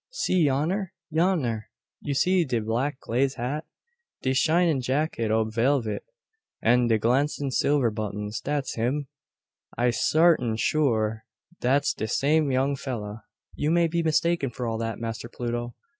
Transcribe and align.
See 0.09 0.43
yonner 0.47 0.93
yonner! 1.13 1.65
You 2.01 2.15
see 2.15 2.43
de 2.43 2.57
black 2.59 2.99
glaze 3.01 3.35
hat, 3.35 3.65
de 4.23 4.33
shinin' 4.33 4.81
jacket 4.81 5.29
ob 5.29 5.53
velvet, 5.53 6.01
an 6.59 6.87
de 6.87 6.97
glancin' 6.97 7.51
silver 7.51 7.91
buttons 7.91 8.41
dat's 8.41 8.73
him. 8.73 9.09
I 9.77 9.91
sartin 9.91 10.55
sure 10.57 11.23
dat's 11.59 11.93
de 11.93 12.07
same 12.07 12.49
young 12.51 12.75
fella." 12.75 13.25
"You 13.53 13.69
may 13.69 13.85
be 13.85 14.01
mistaken 14.01 14.49
for 14.49 14.65
all 14.65 14.79
that, 14.79 14.97
Master 14.97 15.29
Pluto. 15.29 15.75